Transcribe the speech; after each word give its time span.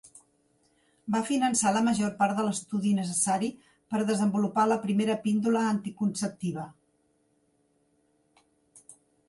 Va 1.15 1.19
finançar 1.27 1.73
la 1.75 1.83
major 1.87 2.15
part 2.21 2.39
de 2.39 2.45
l'estudi 2.47 2.93
necessari 3.01 3.51
per 3.93 4.01
desenvolupar 4.09 4.65
la 4.73 4.79
primera 4.87 5.19
píndola 5.27 5.63
anticonceptiva. 5.77 6.67